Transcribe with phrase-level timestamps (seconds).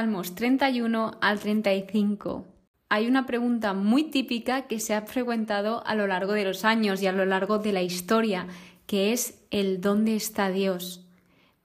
[0.00, 2.46] Salmos 31 al 35.
[2.88, 7.02] Hay una pregunta muy típica que se ha frecuentado a lo largo de los años
[7.02, 8.46] y a lo largo de la historia,
[8.86, 11.06] que es el ¿dónde está Dios?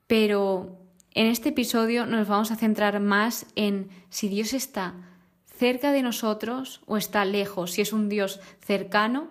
[0.05, 4.95] Pero en este episodio nos vamos a centrar más en si Dios está
[5.45, 9.29] cerca de nosotros o está lejos, si es un Dios cercano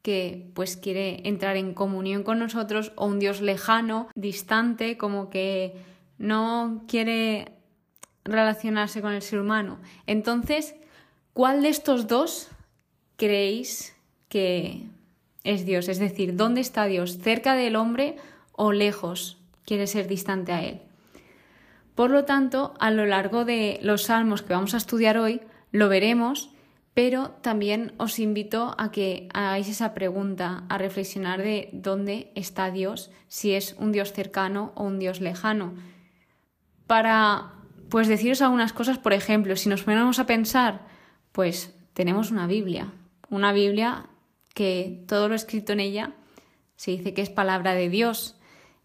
[0.00, 5.74] que pues quiere entrar en comunión con nosotros o un Dios lejano, distante, como que
[6.16, 7.57] no quiere
[8.28, 9.78] relacionarse con el ser humano.
[10.06, 10.74] Entonces,
[11.32, 12.48] ¿cuál de estos dos
[13.16, 13.94] creéis
[14.28, 14.84] que
[15.44, 15.88] es Dios?
[15.88, 17.18] Es decir, ¿dónde está Dios?
[17.18, 18.16] ¿Cerca del hombre
[18.52, 19.38] o lejos?
[19.64, 20.80] Quiere ser distante a él.
[21.94, 25.40] Por lo tanto, a lo largo de los salmos que vamos a estudiar hoy,
[25.72, 26.50] lo veremos
[26.98, 33.12] pero también os invito a que hagáis esa pregunta, a reflexionar de dónde está Dios,
[33.28, 35.74] si es un Dios cercano o un Dios lejano.
[36.88, 37.52] Para,
[37.90, 40.86] pues, deciros algunas cosas, por ejemplo, si nos ponemos a pensar,
[41.32, 42.92] pues tenemos una Biblia,
[43.30, 44.06] una Biblia
[44.54, 46.12] que todo lo escrito en ella
[46.76, 48.36] se dice que es palabra de Dios.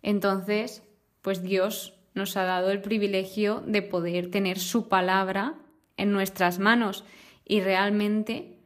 [0.02, 0.84] Entonces,
[1.22, 5.56] pues Dios nos ha dado el privilegio de poder tener su palabra
[5.98, 7.04] en nuestras manos
[7.46, 8.60] y realmente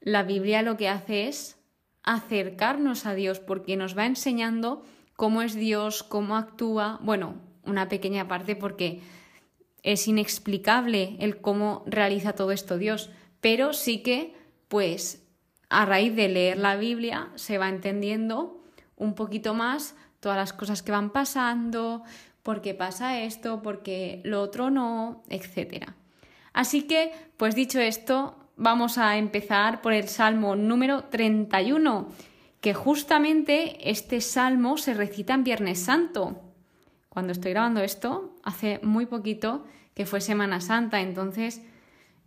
[0.00, 1.58] la Biblia lo que hace es
[2.02, 4.84] acercarnos a Dios porque nos va enseñando
[5.16, 9.00] cómo es Dios, cómo actúa, bueno, una pequeña parte porque
[9.86, 13.08] es inexplicable el cómo realiza todo esto Dios,
[13.40, 14.34] pero sí que
[14.66, 15.24] pues
[15.68, 18.64] a raíz de leer la Biblia se va entendiendo
[18.96, 22.02] un poquito más todas las cosas que van pasando,
[22.42, 25.94] por qué pasa esto, por qué lo otro no, etcétera.
[26.52, 32.08] Así que, pues dicho esto, vamos a empezar por el Salmo número 31,
[32.60, 36.45] que justamente este salmo se recita en Viernes Santo.
[37.16, 39.64] Cuando estoy grabando esto, hace muy poquito
[39.94, 41.62] que fue Semana Santa, entonces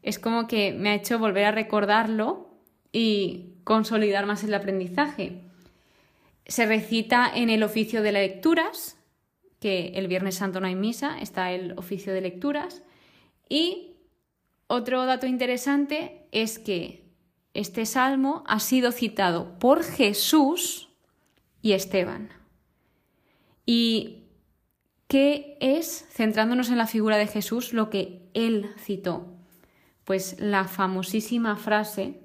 [0.02, 2.50] es como que me ha hecho volver a recordarlo
[2.92, 5.44] y consolidar más el aprendizaje.
[6.48, 8.98] Se recita en el oficio de lecturas,
[9.60, 12.82] que el Viernes Santo no hay misa, está el oficio de lecturas,
[13.48, 13.94] y
[14.66, 17.04] otro dato interesante es que
[17.54, 20.90] este salmo ha sido citado por Jesús
[21.62, 22.30] y Esteban.
[23.68, 24.19] ¿Y
[25.10, 29.26] qué es, centrándonos en la figura de Jesús, lo que él citó?
[30.06, 32.22] Pues la famosísima frase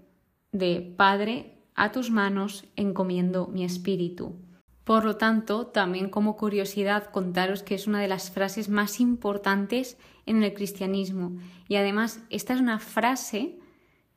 [0.52, 4.36] de Padre, a tus manos encomiendo mi espíritu.
[4.84, 9.96] Por lo tanto, también como curiosidad contaros que es una de las frases más importantes
[10.26, 11.38] en el cristianismo.
[11.68, 13.58] Y además, esta es una frase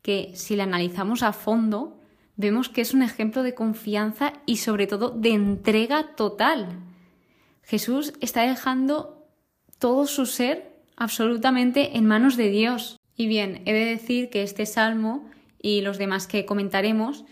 [0.02, 2.02] que si la analizamos a fondo,
[2.36, 6.87] vemos que es un ejemplo de confianza y sobre todo de entrega total.
[7.68, 9.28] Jesús está dejando
[9.78, 12.98] todo su ser absolutamente en manos de Dios.
[13.16, 15.30] Y bien, he de decir que este salmo
[15.62, 17.26] y los demás que comentaremos,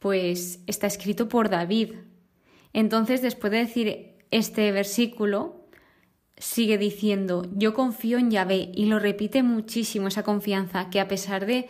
[0.00, 1.92] pues está escrito por David,
[2.74, 5.64] entonces, después de decir este versículo,
[6.36, 11.46] sigue diciendo, yo confío en Yahvé y lo repite muchísimo esa confianza que a pesar
[11.46, 11.68] de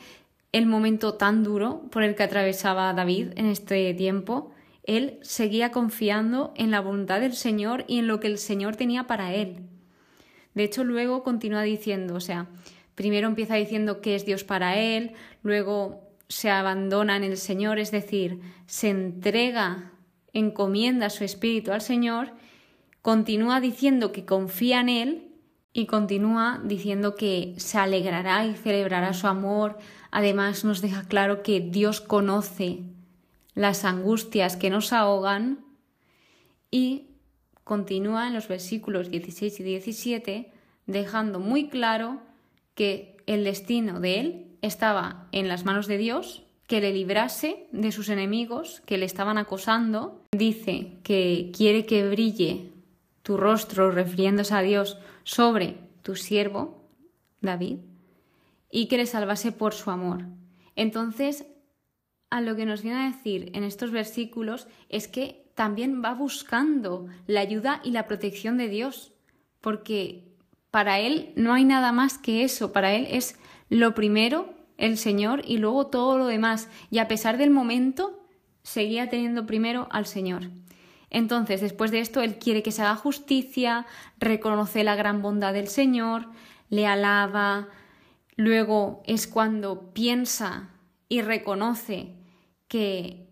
[0.53, 4.54] el momento tan duro por el que atravesaba David en este tiempo,
[4.85, 9.07] él seguía confiando en la voluntad del Señor y en lo que el Señor tenía
[9.07, 9.67] para él.
[10.55, 12.49] De hecho, luego continúa diciendo, o sea,
[12.95, 15.13] primero empieza diciendo que es Dios para él,
[15.43, 19.93] luego se abandona en el Señor, es decir, se entrega
[20.35, 22.33] encomienda su espíritu al Señor,
[23.01, 25.29] continúa diciendo que confía en Él
[25.73, 29.79] y continúa diciendo que se alegrará y celebrará su amor.
[30.11, 32.83] Además nos deja claro que Dios conoce
[33.55, 35.65] las angustias que nos ahogan
[36.71, 37.09] y
[37.63, 40.53] continúa en los versículos 16 y 17
[40.87, 42.21] dejando muy claro
[42.75, 47.93] que el destino de él estaba en las manos de Dios que le librase de
[47.93, 50.23] sus enemigos que le estaban acosando.
[50.33, 52.73] Dice que quiere que brille
[53.23, 56.83] tu rostro, refiriéndose a Dios, sobre tu siervo,
[57.41, 57.79] David,
[58.71, 60.25] y que le salvase por su amor.
[60.77, 61.47] Entonces,
[62.35, 67.07] a lo que nos viene a decir en estos versículos es que también va buscando
[67.29, 69.13] la ayuda y la protección de Dios,
[69.61, 70.25] porque
[70.73, 73.39] para él no hay nada más que eso, para él es
[73.69, 76.69] lo primero el Señor y luego todo lo demás.
[76.91, 78.27] Y a pesar del momento,
[78.65, 80.51] seguía teniendo primero al Señor.
[81.11, 83.87] Entonces, después de esto, Él quiere que se haga justicia,
[84.19, 86.27] reconoce la gran bondad del Señor,
[86.69, 87.69] le alaba.
[88.35, 90.71] Luego es cuando piensa
[91.09, 92.24] y reconoce
[92.75, 93.29] que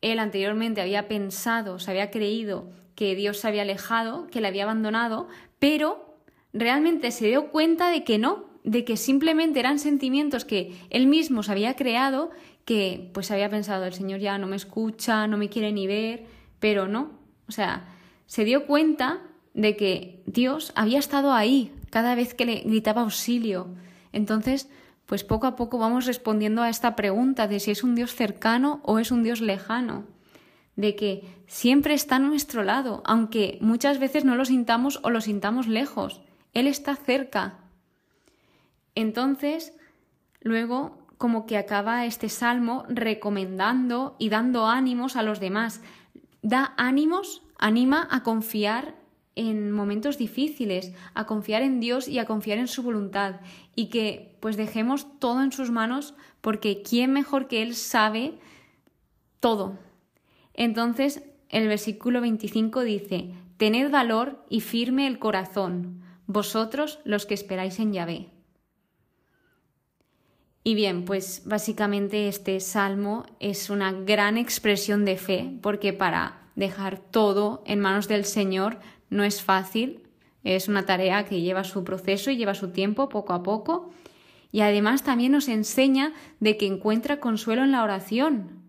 [0.00, 4.62] él anteriormente había pensado, se había creído que Dios se había alejado, que le había
[4.62, 5.28] abandonado,
[5.58, 6.18] pero
[6.54, 11.42] realmente se dio cuenta de que no, de que simplemente eran sentimientos que él mismo
[11.42, 12.30] se había creado,
[12.64, 16.24] que pues había pensado, el Señor ya no me escucha, no me quiere ni ver,
[16.58, 17.10] pero no.
[17.48, 17.84] O sea,
[18.24, 19.20] se dio cuenta
[19.52, 23.74] de que Dios había estado ahí cada vez que le gritaba auxilio.
[24.12, 24.70] Entonces,
[25.06, 28.80] pues poco a poco vamos respondiendo a esta pregunta de si es un Dios cercano
[28.82, 30.04] o es un Dios lejano,
[30.74, 35.20] de que siempre está a nuestro lado, aunque muchas veces no lo sintamos o lo
[35.20, 36.20] sintamos lejos.
[36.52, 37.58] Él está cerca.
[38.94, 39.72] Entonces,
[40.40, 45.80] luego, como que acaba este salmo recomendando y dando ánimos a los demás.
[46.42, 48.94] Da ánimos, anima a confiar
[49.36, 53.36] en momentos difíciles, a confiar en Dios y a confiar en su voluntad
[53.74, 58.38] y que pues dejemos todo en sus manos porque quién mejor que Él sabe
[59.38, 59.78] todo.
[60.54, 67.78] Entonces el versículo 25 dice, Tened valor y firme el corazón, vosotros los que esperáis
[67.78, 68.30] en Yahvé.
[70.64, 76.98] Y bien, pues básicamente este salmo es una gran expresión de fe, porque para dejar
[76.98, 78.78] todo en manos del Señor
[79.10, 80.02] no es fácil,
[80.44, 83.90] es una tarea que lleva su proceso y lleva su tiempo poco a poco.
[84.52, 88.62] Y además también nos enseña de que encuentra consuelo en la oración.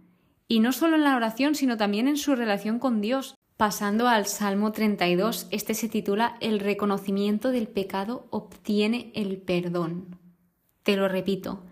[0.48, 3.36] Y no solo en la oración, sino también en su relación con Dios.
[3.58, 10.18] Pasando al Salmo 32, este se titula El reconocimiento del pecado obtiene el perdón.
[10.84, 11.64] Te lo repito,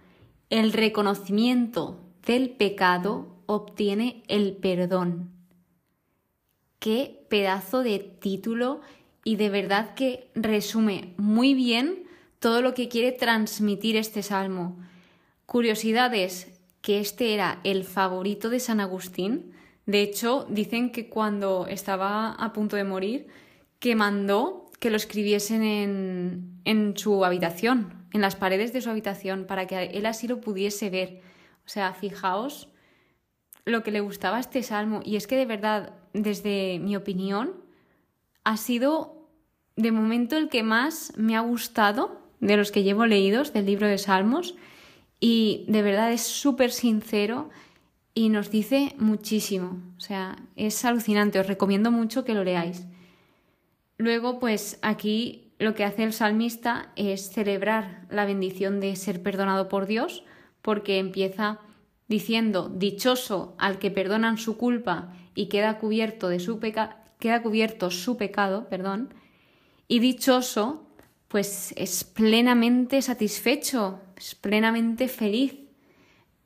[0.50, 5.35] el reconocimiento del pecado obtiene el perdón
[6.80, 8.82] qué pedazo de título
[9.24, 12.04] y de verdad que resume muy bien
[12.40, 14.78] todo lo que quiere transmitir este salmo.
[15.46, 19.54] Curiosidades, que este era el favorito de San Agustín.
[19.88, 23.28] De hecho, dicen que cuando estaba a punto de morir,
[23.80, 29.46] que mandó que lo escribiesen en, en su habitación, en las paredes de su habitación,
[29.46, 31.22] para que él así lo pudiese ver.
[31.66, 32.70] O sea, fijaos
[33.66, 35.02] lo que le gustaba a este salmo.
[35.04, 37.54] Y es que de verdad, desde mi opinión,
[38.44, 39.28] ha sido
[39.76, 43.88] de momento el que más me ha gustado de los que llevo leídos del libro
[43.88, 44.56] de Salmos.
[45.20, 47.50] Y de verdad es súper sincero
[48.14, 49.82] y nos dice muchísimo.
[49.98, 51.40] O sea, es alucinante.
[51.40, 52.86] Os recomiendo mucho que lo leáis.
[53.98, 59.70] Luego, pues aquí lo que hace el salmista es celebrar la bendición de ser perdonado
[59.70, 60.24] por Dios,
[60.62, 61.60] porque empieza
[62.08, 68.18] diciendo dichoso al que perdonan su culpa y queda cubierto de su queda cubierto su
[68.18, 69.14] pecado, perdón,
[69.88, 70.86] y dichoso
[71.28, 75.56] pues es plenamente satisfecho, es plenamente feliz.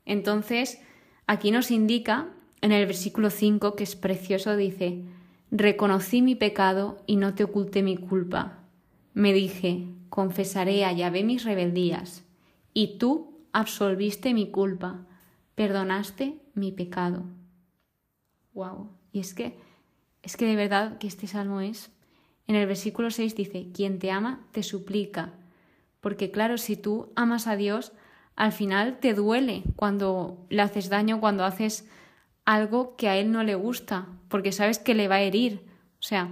[0.04, 0.80] Entonces,
[1.26, 2.28] aquí nos indica
[2.60, 5.02] en el versículo 5 que es precioso dice,
[5.50, 8.58] reconocí mi pecado y no te oculté mi culpa.
[9.14, 12.24] Me dije, confesaré a Yahvé mis rebeldías,
[12.72, 15.06] y tú absolviste mi culpa
[15.60, 17.24] perdonaste mi pecado.
[18.54, 18.88] Wow.
[19.12, 19.58] Y es que
[20.22, 21.90] es que de verdad que este salmo es
[22.46, 25.34] en el versículo 6 dice, quien te ama te suplica.
[26.00, 27.92] Porque claro, si tú amas a Dios,
[28.36, 31.86] al final te duele cuando le haces daño, cuando haces
[32.46, 35.66] algo que a Él no le gusta, porque sabes que le va a herir.
[35.98, 36.30] O sea,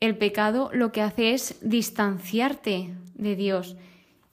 [0.00, 3.78] el pecado lo que hace es distanciarte de Dios.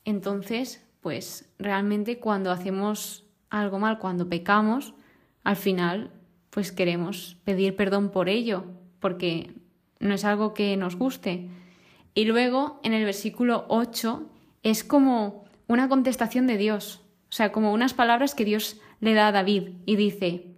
[0.03, 4.93] Entonces, pues realmente cuando hacemos algo mal cuando pecamos,
[5.43, 6.11] al final
[6.49, 8.65] pues queremos pedir perdón por ello,
[8.99, 9.53] porque
[9.99, 11.49] no es algo que nos guste.
[12.13, 14.29] Y luego en el versículo 8
[14.63, 19.27] es como una contestación de Dios, o sea, como unas palabras que Dios le da
[19.27, 20.55] a David y dice,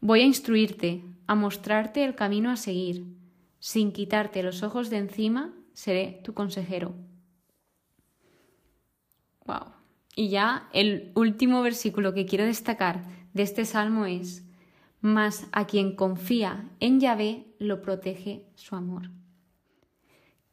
[0.00, 3.06] voy a instruirte, a mostrarte el camino a seguir,
[3.58, 6.94] sin quitarte los ojos de encima, seré tu consejero.
[9.46, 9.83] Wow.
[10.16, 14.44] Y ya el último versículo que quiero destacar de este salmo es,
[15.00, 19.10] mas a quien confía en Yahvé lo protege su amor.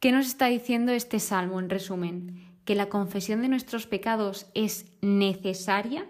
[0.00, 2.44] ¿Qué nos está diciendo este salmo en resumen?
[2.64, 6.06] Que la confesión de nuestros pecados es necesaria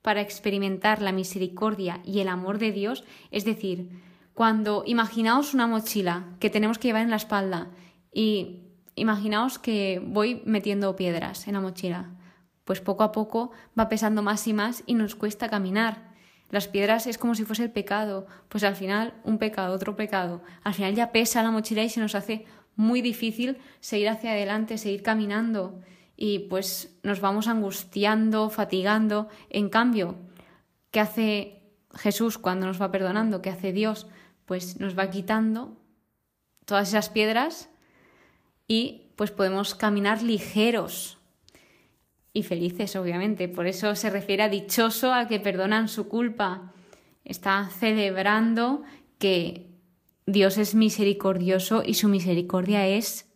[0.00, 3.90] para experimentar la misericordia y el amor de Dios, es decir,
[4.34, 7.70] cuando imaginaos una mochila que tenemos que llevar en la espalda
[8.12, 8.60] y
[8.94, 12.10] imaginaos que voy metiendo piedras en la mochila
[12.64, 16.12] pues poco a poco va pesando más y más y nos cuesta caminar.
[16.50, 20.42] Las piedras es como si fuese el pecado, pues al final un pecado, otro pecado.
[20.64, 22.44] Al final ya pesa la mochila y se nos hace
[22.76, 25.80] muy difícil seguir hacia adelante, seguir caminando
[26.16, 29.28] y pues nos vamos angustiando, fatigando.
[29.48, 30.16] En cambio,
[30.90, 31.62] ¿qué hace
[31.94, 33.42] Jesús cuando nos va perdonando?
[33.42, 34.06] ¿Qué hace Dios?
[34.44, 35.78] Pues nos va quitando
[36.66, 37.70] todas esas piedras
[38.68, 41.18] y pues podemos caminar ligeros
[42.32, 43.48] y felices, obviamente.
[43.48, 46.72] Por eso se refiere a dichoso a que perdonan su culpa.
[47.24, 48.82] Está celebrando
[49.18, 49.66] que
[50.26, 53.30] Dios es misericordioso y su misericordia es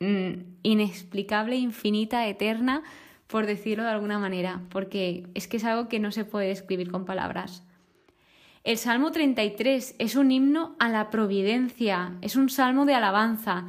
[0.00, 2.82] mm, inexplicable, infinita, eterna,
[3.26, 6.90] por decirlo de alguna manera, porque es que es algo que no se puede escribir
[6.90, 7.64] con palabras.
[8.62, 13.66] El Salmo 33 es un himno a la providencia, es un salmo de alabanza,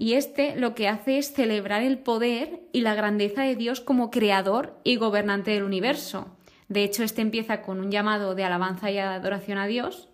[0.00, 4.12] y este lo que hace es celebrar el poder y la grandeza de Dios como
[4.12, 6.28] creador y gobernante del universo.
[6.68, 10.08] De hecho, este empieza con un llamado de alabanza y adoración a Dios,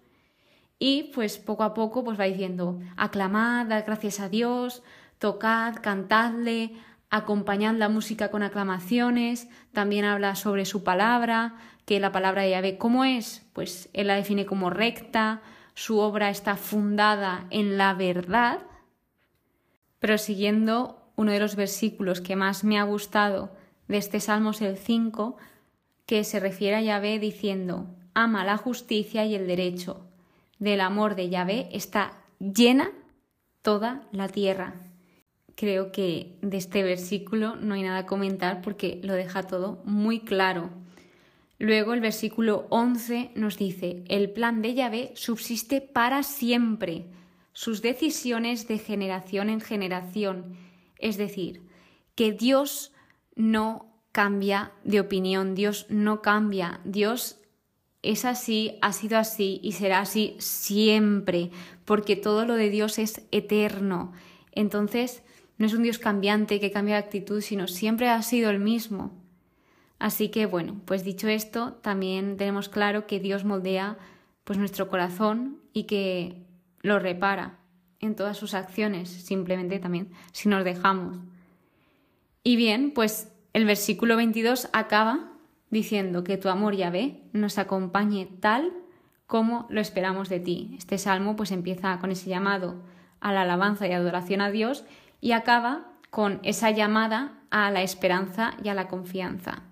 [0.79, 4.83] y pues poco a poco pues va diciendo, aclamad, dad gracias a Dios,
[5.19, 6.73] tocad, cantadle,
[7.11, 12.79] acompañad la música con aclamaciones, también habla sobre su palabra, que la palabra de Yahvé,
[12.79, 13.47] ¿cómo es?
[13.53, 15.43] Pues él la define como recta,
[15.75, 18.61] su obra está fundada en la verdad,
[20.05, 23.51] pero siguiendo uno de los versículos que más me ha gustado
[23.89, 25.39] de este Salmo es el 5,
[26.05, 30.07] que se refiere a Yahvé diciendo, ama la justicia y el derecho,
[30.59, 32.91] del amor de Yahvé está llena
[33.63, 34.75] toda la tierra.
[35.55, 40.21] Creo que de este versículo no hay nada a comentar porque lo deja todo muy
[40.21, 40.69] claro.
[41.59, 47.07] Luego el versículo 11 nos dice, el plan de Yahvé subsiste para siempre,
[47.55, 50.57] sus decisiones de generación en generación.
[50.99, 51.63] Es decir,
[52.15, 52.93] que Dios
[53.35, 57.41] no cambia de opinión, Dios no cambia, Dios
[58.03, 61.51] es así, ha sido así y será así siempre,
[61.87, 64.13] porque todo lo de Dios es eterno.
[64.53, 65.23] Entonces,
[65.57, 69.13] no es un Dios cambiante que cambia de actitud, sino siempre ha sido el mismo.
[69.99, 73.97] Así que bueno, pues dicho esto, también tenemos claro que Dios moldea
[74.43, 76.45] pues nuestro corazón y que
[76.85, 77.59] lo repara
[77.99, 81.17] en todas sus acciones, simplemente también si nos dejamos.
[82.43, 85.33] Y bien, pues el versículo 22 acaba
[85.71, 88.71] diciendo que tu amor ve nos acompañe tal
[89.27, 90.75] como lo esperamos de ti.
[90.77, 92.83] Este salmo pues empieza con ese llamado
[93.19, 94.85] a la alabanza y adoración a Dios
[95.23, 99.63] y acaba con esa llamada a la esperanza y a la confianza.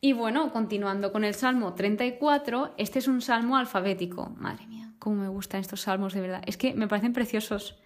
[0.00, 4.30] Y bueno, continuando con el Salmo 34, este es un salmo alfabético.
[4.38, 6.44] Madre mía, cómo me gustan estos salmos de verdad.
[6.46, 7.76] Es que me parecen preciosos.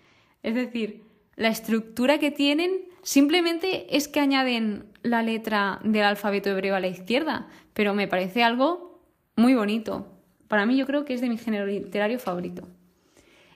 [0.43, 1.03] Es decir,
[1.35, 6.89] la estructura que tienen simplemente es que añaden la letra del alfabeto hebreo a la
[6.89, 9.01] izquierda, pero me parece algo
[9.35, 10.13] muy bonito.
[10.47, 12.69] Para mí yo creo que es de mi género literario favorito.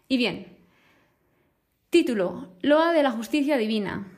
[0.08, 0.46] Y bien,
[1.90, 4.08] título, Loa de la justicia divina.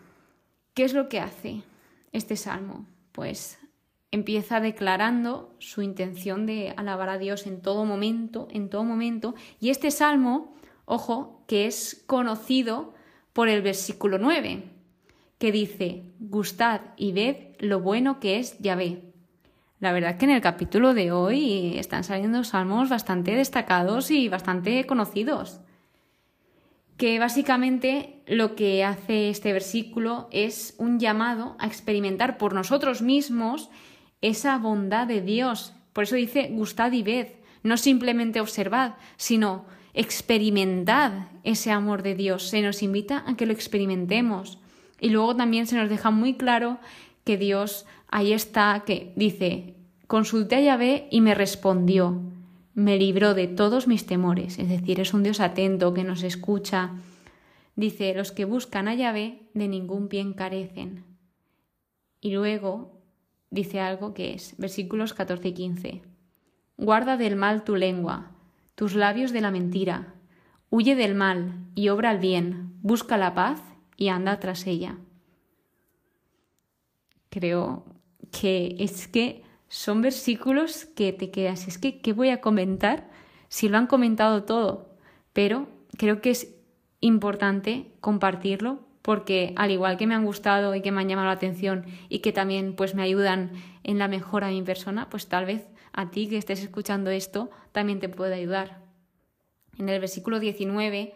[0.72, 1.62] ¿Qué es lo que hace
[2.12, 2.86] este salmo?
[3.10, 3.58] Pues
[4.12, 9.70] empieza declarando su intención de alabar a Dios en todo momento, en todo momento, y
[9.70, 10.54] este salmo,
[10.84, 12.94] ojo, que es conocido
[13.32, 14.64] por el versículo 9,
[15.38, 19.02] que dice, gustad y ved lo bueno que es Yahvé.
[19.80, 24.28] La verdad es que en el capítulo de hoy están saliendo salmos bastante destacados y
[24.28, 25.60] bastante conocidos.
[26.98, 33.70] Que básicamente lo que hace este versículo es un llamado a experimentar por nosotros mismos
[34.22, 35.74] esa bondad de Dios.
[35.92, 37.26] Por eso dice gustad y ved,
[37.62, 42.48] no simplemente observad, sino experimentad ese amor de Dios.
[42.48, 44.58] Se nos invita a que lo experimentemos.
[45.00, 46.78] Y luego también se nos deja muy claro
[47.24, 49.74] que Dios ahí está, que dice,
[50.06, 52.20] consulté a Yahvé y me respondió,
[52.74, 54.58] me libró de todos mis temores.
[54.58, 56.92] Es decir, es un Dios atento que nos escucha.
[57.74, 61.04] Dice, los que buscan a Yahvé de ningún bien carecen.
[62.20, 63.01] Y luego
[63.52, 66.02] dice algo que es, versículos 14 y 15.
[66.78, 68.32] Guarda del mal tu lengua,
[68.74, 70.14] tus labios de la mentira.
[70.70, 73.60] Huye del mal y obra el bien, busca la paz
[73.96, 74.98] y anda tras ella.
[77.28, 77.84] Creo
[78.30, 83.10] que es que son versículos que te quedas, es que, ¿qué voy a comentar
[83.48, 84.96] si lo han comentado todo?
[85.34, 85.68] Pero
[85.98, 86.54] creo que es
[87.00, 91.34] importante compartirlo porque al igual que me han gustado y que me han llamado la
[91.34, 93.50] atención y que también pues me ayudan
[93.82, 97.50] en la mejora de mi persona, pues tal vez a ti que estés escuchando esto
[97.72, 98.80] también te puede ayudar.
[99.78, 101.14] En el versículo 19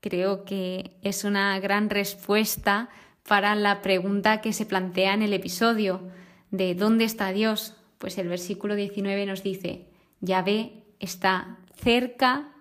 [0.00, 2.88] creo que es una gran respuesta
[3.26, 6.02] para la pregunta que se plantea en el episodio
[6.50, 7.76] de ¿dónde está Dios?
[7.98, 9.86] Pues el versículo 19 nos dice,
[10.20, 12.53] Yahvé está cerca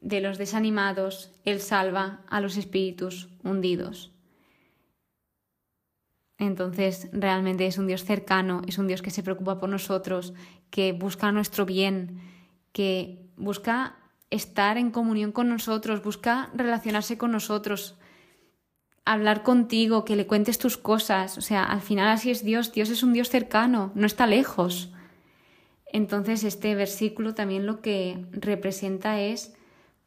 [0.00, 4.12] de los desanimados, Él salva a los espíritus hundidos.
[6.38, 10.34] Entonces, realmente es un Dios cercano, es un Dios que se preocupa por nosotros,
[10.70, 12.20] que busca nuestro bien,
[12.72, 13.96] que busca
[14.30, 17.96] estar en comunión con nosotros, busca relacionarse con nosotros.
[19.04, 21.38] hablar contigo, que le cuentes tus cosas.
[21.38, 22.72] O sea, al final así es Dios.
[22.72, 24.92] Dios es un Dios cercano, no está lejos.
[25.90, 29.56] Entonces este versículo también lo que representa es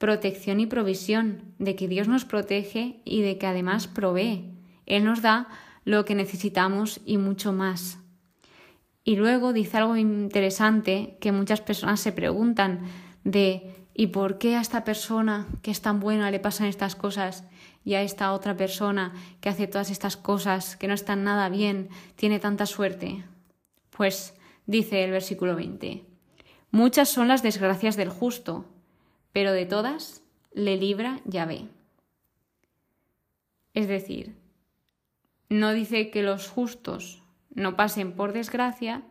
[0.02, 4.50] protección y provisión, de que Dios nos protege y de que además provee.
[4.88, 5.48] Él nos da
[5.86, 8.00] lo que necesitamos y mucho más.
[9.04, 12.82] Y luego dice algo interesante que muchas personas se preguntan
[13.24, 17.44] de ¿y por qué a esta persona que es tan buena le pasan estas cosas
[17.86, 21.90] y a esta otra persona que hace todas estas cosas que no están nada bien
[22.16, 23.24] tiene tanta suerte?
[23.96, 24.34] Pues
[24.66, 26.06] dice el versículo 20,
[26.72, 28.66] muchas son las desgracias del justo,
[29.32, 30.24] pero de todas
[30.54, 31.68] le libra Yahvé.
[33.74, 34.36] Es decir,
[35.50, 37.24] no dice que los justos
[37.54, 39.04] no pasen por desgracia,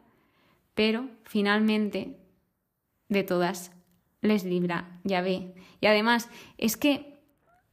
[0.75, 2.19] pero finalmente
[3.09, 3.73] de todas
[4.21, 5.55] les libra Yahvé.
[5.81, 7.19] Y además, es que,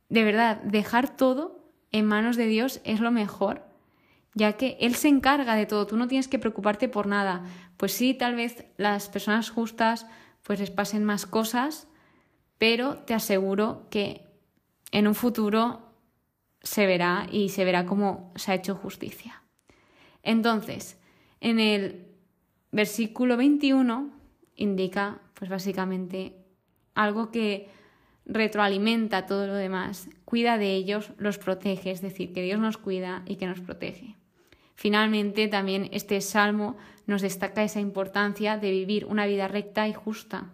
[0.10, 3.66] de verdad, dejar todo en manos de Dios es lo mejor,
[4.34, 7.44] ya que Él se encarga de todo, tú no tienes que preocuparte por nada.
[7.77, 10.06] Pues sí, tal vez las personas justas
[10.44, 11.88] pues les pasen más cosas,
[12.58, 14.26] pero te aseguro que
[14.92, 15.82] en un futuro
[16.62, 19.44] se verá y se verá cómo se ha hecho justicia.
[20.24, 20.98] Entonces,
[21.40, 22.08] en el
[22.72, 24.12] versículo 21
[24.56, 26.36] indica, pues básicamente,
[26.96, 27.70] algo que
[28.26, 33.24] retroalimenta todo lo demás, cuida de ellos, los protege, es decir, que Dios nos cuida
[33.26, 34.16] y que nos protege.
[34.76, 40.52] Finalmente, también este salmo nos destaca esa importancia de vivir una vida recta y justa.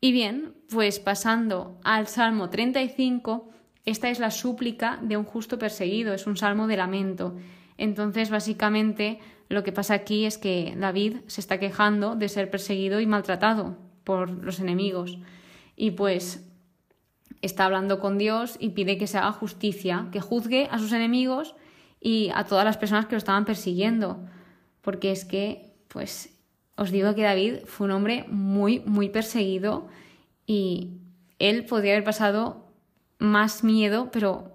[0.00, 3.48] Y bien, pues pasando al Salmo 35,
[3.84, 7.36] esta es la súplica de un justo perseguido, es un salmo de lamento.
[7.78, 13.00] Entonces, básicamente, lo que pasa aquí es que David se está quejando de ser perseguido
[13.00, 15.18] y maltratado por los enemigos.
[15.76, 16.48] Y pues
[17.42, 21.54] está hablando con Dios y pide que se haga justicia, que juzgue a sus enemigos
[22.00, 24.24] y a todas las personas que lo estaban persiguiendo.
[24.80, 26.35] Porque es que, pues,
[26.76, 29.88] os digo que David fue un hombre muy, muy perseguido
[30.46, 30.92] y
[31.38, 32.66] él podría haber pasado
[33.18, 34.52] más miedo, pero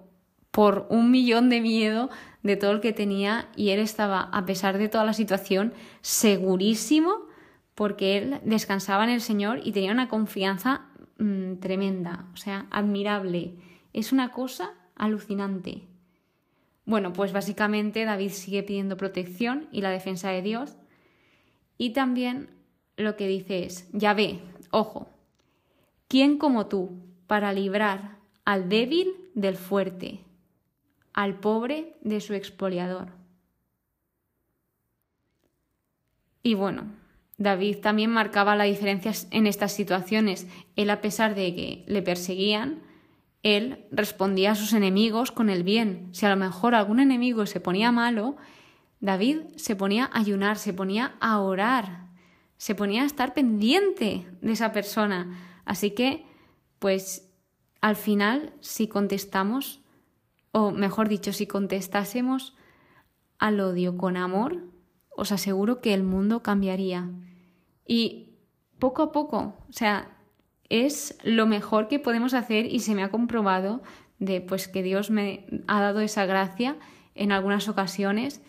[0.50, 2.10] por un millón de miedo
[2.42, 7.26] de todo el que tenía y él estaba, a pesar de toda la situación, segurísimo
[7.74, 10.86] porque él descansaba en el Señor y tenía una confianza
[11.18, 13.54] mm, tremenda, o sea, admirable.
[13.92, 15.88] Es una cosa alucinante.
[16.84, 20.76] Bueno, pues básicamente David sigue pidiendo protección y la defensa de Dios
[21.82, 22.48] y también
[22.96, 24.38] lo que dice es, ya ve,
[24.70, 25.08] ojo,
[26.06, 26.92] ¿quién como tú
[27.26, 30.20] para librar al débil del fuerte,
[31.12, 33.08] al pobre de su expoliador?
[36.44, 36.84] Y bueno,
[37.36, 40.46] David también marcaba la diferencia en estas situaciones.
[40.76, 42.80] Él, a pesar de que le perseguían,
[43.42, 46.10] él respondía a sus enemigos con el bien.
[46.12, 48.36] Si a lo mejor algún enemigo se ponía malo,
[49.02, 52.06] David se ponía a ayunar, se ponía a orar,
[52.56, 55.60] se ponía a estar pendiente de esa persona.
[55.64, 56.24] Así que,
[56.78, 57.28] pues,
[57.80, 59.80] al final, si contestamos,
[60.52, 62.54] o mejor dicho, si contestásemos
[63.40, 64.62] al odio con amor,
[65.16, 67.10] os aseguro que el mundo cambiaría.
[67.84, 68.36] Y
[68.78, 70.16] poco a poco, o sea,
[70.68, 73.82] es lo mejor que podemos hacer y se me ha comprobado
[74.20, 76.76] de pues que Dios me ha dado esa gracia
[77.16, 78.40] en algunas ocasiones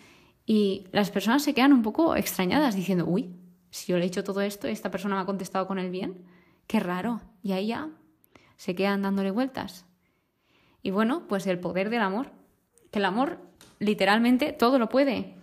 [0.46, 3.34] y las personas se quedan un poco extrañadas diciendo, uy,
[3.70, 6.24] si yo le he hecho todo esto, esta persona me ha contestado con el bien,
[6.66, 7.20] qué raro.
[7.42, 7.88] Y ahí ya
[8.56, 9.86] se quedan dándole vueltas.
[10.82, 12.30] Y bueno, pues el poder del amor,
[12.90, 13.40] que el amor
[13.78, 15.34] literalmente todo lo puede.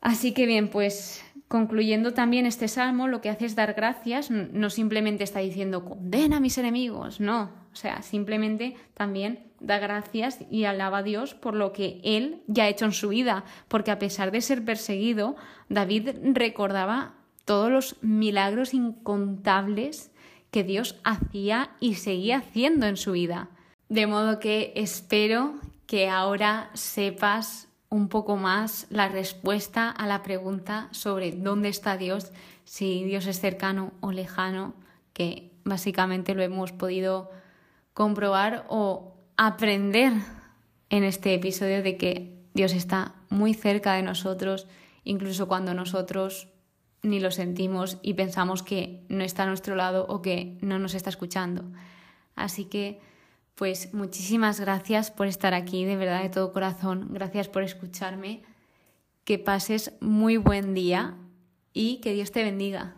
[0.00, 4.70] Así que bien, pues concluyendo también este salmo, lo que hace es dar gracias, no
[4.70, 10.64] simplemente está diciendo condena a mis enemigos, no, o sea, simplemente también da gracias y
[10.64, 13.98] alaba a Dios por lo que él ya ha hecho en su vida, porque a
[13.98, 15.36] pesar de ser perseguido,
[15.68, 20.10] David recordaba todos los milagros incontables
[20.50, 23.50] que Dios hacía y seguía haciendo en su vida.
[23.90, 30.88] De modo que espero que ahora sepas un poco más la respuesta a la pregunta
[30.92, 32.32] sobre dónde está Dios,
[32.64, 34.72] si Dios es cercano o lejano,
[35.12, 37.30] que básicamente lo hemos podido
[37.96, 40.12] comprobar o aprender
[40.90, 44.66] en este episodio de que Dios está muy cerca de nosotros,
[45.02, 46.48] incluso cuando nosotros
[47.00, 50.92] ni lo sentimos y pensamos que no está a nuestro lado o que no nos
[50.92, 51.64] está escuchando.
[52.34, 53.00] Así que,
[53.54, 57.08] pues muchísimas gracias por estar aquí, de verdad, de todo corazón.
[57.12, 58.42] Gracias por escucharme.
[59.24, 61.14] Que pases muy buen día
[61.72, 62.94] y que Dios te bendiga.